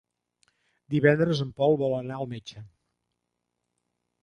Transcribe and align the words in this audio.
Divendres 0.93 1.43
en 1.45 1.51
Pol 1.61 1.77
vol 1.83 1.95
anar 1.99 2.19
al 2.23 2.31
metge. 2.33 2.65